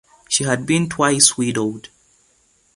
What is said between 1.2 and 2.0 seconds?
widowed.